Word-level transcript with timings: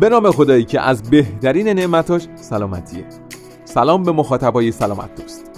به 0.00 0.08
نام 0.08 0.30
خدایی 0.30 0.64
که 0.64 0.80
از 0.80 1.02
بهترین 1.02 1.68
نعمتاش 1.68 2.26
سلامتیه. 2.36 3.04
سلام 3.64 4.02
به 4.02 4.12
مخاطبای 4.12 4.72
سلامت 4.72 5.20
دوست. 5.20 5.50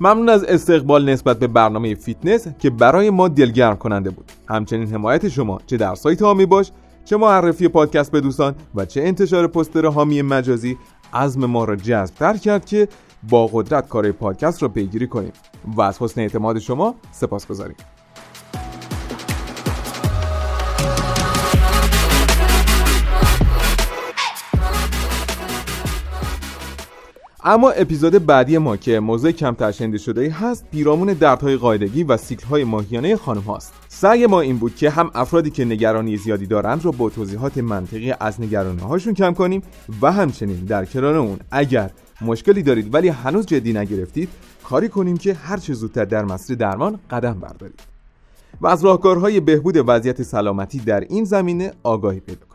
ممنون 0.00 0.28
از 0.28 0.44
استقبال 0.44 1.10
نسبت 1.10 1.38
به 1.38 1.46
برنامه 1.46 1.94
فیتنس 1.94 2.48
که 2.58 2.70
برای 2.70 3.10
ما 3.10 3.28
دلگرم 3.28 3.76
کننده 3.76 4.10
بود. 4.10 4.32
همچنین 4.48 4.88
حمایت 4.88 5.28
شما 5.28 5.60
چه 5.66 5.76
در 5.76 5.94
سایت 5.94 6.22
حامی 6.22 6.46
باش 6.46 6.72
چه 7.04 7.16
معرفی 7.16 7.68
پادکست 7.68 8.12
به 8.12 8.20
دوستان 8.20 8.54
و 8.74 8.84
چه 8.84 9.02
انتشار 9.02 9.46
پست 9.46 9.70
در 9.70 9.86
فضای 9.86 10.22
مجازی 10.22 10.78
عزم 11.12 11.46
ما 11.46 11.64
را 11.64 11.76
جذبتر 11.76 12.36
کرد 12.36 12.64
که 12.64 12.88
با 13.22 13.46
قدرت 13.46 13.88
کار 13.88 14.12
پادکست 14.12 14.62
را 14.62 14.68
پیگیری 14.68 15.06
کنیم. 15.06 15.32
و 15.76 15.80
از 15.80 16.02
حسن 16.02 16.20
اعتماد 16.20 16.58
شما 16.58 16.94
سپاس 17.12 17.46
گذاریم 17.46 17.76
اما 27.44 27.70
اپیزود 27.70 28.26
بعدی 28.26 28.58
ما 28.58 28.76
که 28.76 29.00
موضوع 29.00 29.32
کمتر 29.32 29.72
شنیده 29.72 29.98
شده 29.98 30.30
هست 30.30 30.64
پیرامون 30.70 31.12
دردهای 31.12 31.56
قاعدگی 31.56 32.04
و 32.04 32.18
های 32.50 32.64
ماهیانه 32.64 33.16
خانم 33.16 33.40
هاست. 33.40 33.72
سعی 33.88 34.26
ما 34.26 34.40
این 34.40 34.58
بود 34.58 34.76
که 34.76 34.90
هم 34.90 35.10
افرادی 35.14 35.50
که 35.50 35.64
نگرانی 35.64 36.16
زیادی 36.16 36.46
دارند 36.46 36.84
رو 36.84 36.92
با 36.92 37.10
توضیحات 37.10 37.58
منطقی 37.58 38.14
از 38.20 38.40
نگرانی 38.40 38.80
هاشون 38.80 39.14
کم 39.14 39.34
کنیم 39.34 39.62
و 40.02 40.12
همچنین 40.12 40.64
در 40.64 40.84
کنار 40.84 41.16
اون 41.16 41.38
اگر 41.50 41.90
مشکلی 42.20 42.62
دارید 42.62 42.94
ولی 42.94 43.08
هنوز 43.08 43.46
جدی 43.46 43.72
نگرفتید 43.72 44.28
کاری 44.64 44.88
کنیم 44.88 45.16
که 45.16 45.34
هر 45.34 45.56
چه 45.56 45.74
زودتر 45.74 46.04
در 46.04 46.24
مسیر 46.24 46.56
درمان 46.56 46.98
قدم 47.10 47.40
بردارید. 47.40 47.80
و 48.60 48.66
از 48.66 48.84
راهکارهای 48.84 49.40
بهبود 49.40 49.74
وضعیت 49.86 50.22
سلامتی 50.22 50.78
در 50.78 51.00
این 51.00 51.24
زمینه 51.24 51.72
آگاهی 51.82 52.20
پیدا 52.20 52.47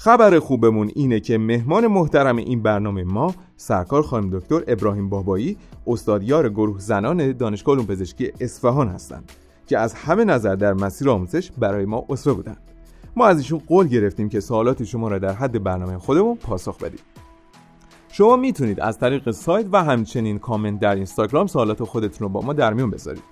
خبر 0.00 0.38
خوبمون 0.38 0.90
اینه 0.94 1.20
که 1.20 1.38
مهمان 1.38 1.86
محترم 1.86 2.36
این 2.36 2.62
برنامه 2.62 3.04
ما 3.04 3.34
سرکار 3.56 4.02
خانم 4.02 4.38
دکتر 4.38 4.62
ابراهیم 4.68 5.08
بابایی 5.08 5.56
استادیار 5.86 6.48
گروه 6.48 6.78
زنان 6.78 7.32
دانشگاه 7.32 7.74
علوم 7.74 7.86
پزشکی 7.86 8.32
اصفهان 8.40 8.88
هستند 8.88 9.32
که 9.66 9.78
از 9.78 9.94
همه 9.94 10.24
نظر 10.24 10.54
در 10.54 10.72
مسیر 10.72 11.10
آموزش 11.10 11.50
برای 11.50 11.84
ما 11.84 12.04
اسوه 12.10 12.34
بودند. 12.34 12.58
ما 13.16 13.26
از 13.26 13.38
ایشون 13.38 13.62
قول 13.66 13.88
گرفتیم 13.88 14.28
که 14.28 14.40
سوالات 14.40 14.84
شما 14.84 15.08
را 15.08 15.18
در 15.18 15.32
حد 15.32 15.62
برنامه 15.62 15.98
خودمون 15.98 16.36
پاسخ 16.36 16.78
بدیم. 16.78 17.00
شما 18.08 18.36
می‌تونید 18.36 18.80
از 18.80 18.98
طریق 18.98 19.30
سایت 19.30 19.66
و 19.72 19.84
همچنین 19.84 20.38
کامنت 20.38 20.80
در 20.80 20.94
اینستاگرام 20.94 21.46
سوالات 21.46 21.84
خودتون 21.84 22.28
رو 22.28 22.28
با 22.28 22.40
ما 22.40 22.52
در 22.52 22.72
میون 22.74 22.90
بذارید. 22.90 23.22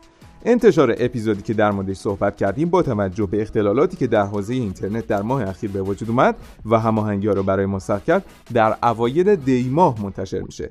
انتشار 0.47 0.95
اپیزودی 0.99 1.43
که 1.43 1.55
در 1.55 1.71
موردش 1.71 1.97
صحبت 1.97 2.37
کردیم 2.37 2.71
با 2.71 2.83
توجه 2.83 3.27
به 3.27 3.43
اختلالاتی 3.43 3.97
که 3.97 4.07
در 4.07 4.23
حوزه 4.23 4.55
اینترنت 4.55 5.07
در 5.07 5.23
ماه 5.23 5.49
اخیر 5.49 5.71
به 5.71 5.83
وجود 5.83 6.11
اومد 6.11 6.37
و 6.67 6.79
هماهنگی 6.79 7.27
رو 7.27 7.43
برای 7.43 7.67
ما 7.67 7.79
کرد 8.07 8.25
در 8.55 8.77
اوایل 8.83 9.37
دی 9.37 9.69
ماه 9.69 10.03
منتشر 10.03 10.41
میشه. 10.41 10.71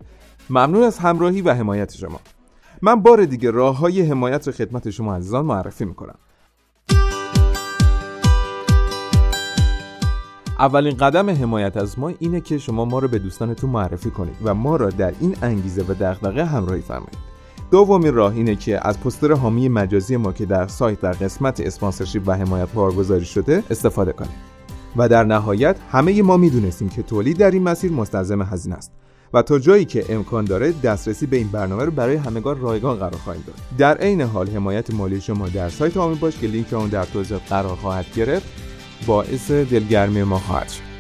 ممنون 0.50 0.84
از 0.84 0.98
همراهی 0.98 1.42
و 1.42 1.54
حمایت 1.54 1.96
شما. 1.96 2.20
من 2.82 2.96
بار 2.96 3.26
دیگه 3.26 3.52
راه 3.52 3.78
های 3.78 4.02
حمایت 4.02 4.48
رو 4.48 4.54
خدمت 4.54 4.90
شما 4.90 5.16
عزیزان 5.16 5.46
معرفی 5.46 5.86
می‌کنم. 5.86 6.16
اولین 10.60 10.98
قدم 10.98 11.30
حمایت 11.30 11.78
از 11.78 12.00
ما 12.00 12.12
اینه 12.20 12.42
که 12.42 12.58
شما 12.58 12.86
ما 12.86 13.00
رو 13.00 13.08
به 13.08 13.20
دوستانتون 13.20 13.70
معرفی 13.70 14.10
کنید 14.10 14.36
و 14.44 14.54
ما 14.54 14.76
را 14.76 14.90
در 14.90 15.14
این 15.20 15.36
انگیزه 15.42 15.84
و 15.84 15.94
دغدغه 15.94 16.46
همراهی 16.46 16.82
فرمایید. 16.82 17.35
دومین 17.72 18.14
راه 18.14 18.34
اینه 18.34 18.56
که 18.56 18.88
از 18.88 19.00
پستر 19.00 19.32
حامی 19.32 19.70
مجازی 19.70 20.18
ما 20.18 20.34
که 20.34 20.46
در 20.46 20.68
سایت 20.68 21.02
در 21.02 21.12
قسمت 21.12 21.60
اسپانسرشیپ 21.60 22.24
و 22.26 22.32
حمایت 22.32 22.72
بارگذاری 22.74 23.26
شده 23.26 23.64
استفاده 23.70 24.12
کنید 24.12 24.56
و 24.96 25.10
در 25.10 25.24
نهایت 25.24 25.76
همه 25.92 26.22
ما 26.22 26.38
می‌دونستیم 26.38 26.90
که 26.90 27.04
تولید 27.04 27.38
در 27.38 27.52
این 27.52 27.64
مسیر 27.64 27.92
مستلزم 27.92 28.42
هزینه 28.42 28.76
است 28.76 28.92
و 29.34 29.42
تا 29.42 29.60
جایی 29.60 29.86
که 29.86 30.06
امکان 30.10 30.46
داره 30.46 30.72
دسترسی 30.72 31.26
به 31.26 31.38
این 31.38 31.48
برنامه 31.48 31.86
رو 31.86 31.92
برای 31.92 32.16
همگان 32.16 32.62
رایگان 32.62 32.98
قرار 32.98 33.16
خواهیم 33.16 33.44
داد. 33.48 33.56
در 33.78 33.98
عین 33.98 34.22
حال 34.22 34.50
حمایت 34.50 34.94
مالی 34.94 35.22
شما 35.22 35.50
در 35.50 35.70
سایت 35.70 35.98
آمی 35.98 36.16
باش 36.16 36.38
که 36.38 36.48
لینک 36.48 36.74
اون 36.74 36.90
در 36.90 37.06
توضیحات 37.06 37.44
قرار 37.50 37.76
خواهد 37.76 38.06
گرفت 38.16 38.46
باعث 39.08 39.52
دلگرمی 39.52 40.24
ما 40.24 40.40
خواهد 40.40 40.70
شد. 40.70 40.95